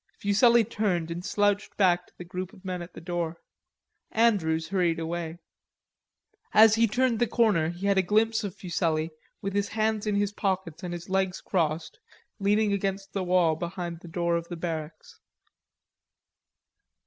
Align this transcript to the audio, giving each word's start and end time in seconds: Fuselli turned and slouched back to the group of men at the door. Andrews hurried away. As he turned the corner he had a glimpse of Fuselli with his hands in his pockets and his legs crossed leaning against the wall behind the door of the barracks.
Fuselli 0.19 0.63
turned 0.63 1.11
and 1.11 1.23
slouched 1.23 1.77
back 1.77 2.07
to 2.07 2.13
the 2.17 2.23
group 2.23 2.53
of 2.53 2.65
men 2.65 2.81
at 2.81 2.95
the 2.95 2.99
door. 2.99 3.39
Andrews 4.09 4.69
hurried 4.69 4.97
away. 4.97 5.37
As 6.55 6.73
he 6.73 6.87
turned 6.87 7.19
the 7.19 7.27
corner 7.27 7.69
he 7.69 7.85
had 7.85 7.99
a 7.99 8.01
glimpse 8.01 8.43
of 8.43 8.55
Fuselli 8.55 9.11
with 9.43 9.53
his 9.53 9.67
hands 9.67 10.07
in 10.07 10.15
his 10.15 10.31
pockets 10.33 10.81
and 10.81 10.91
his 10.91 11.07
legs 11.07 11.39
crossed 11.39 11.99
leaning 12.39 12.73
against 12.73 13.13
the 13.13 13.23
wall 13.23 13.55
behind 13.55 13.99
the 13.99 14.07
door 14.07 14.37
of 14.37 14.47
the 14.47 14.55
barracks. 14.57 15.19